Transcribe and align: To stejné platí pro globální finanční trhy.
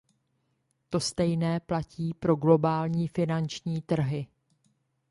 To 0.89 0.99
stejné 0.99 1.59
platí 1.59 2.13
pro 2.13 2.35
globální 2.35 3.07
finanční 3.07 3.81
trhy. 3.81 4.27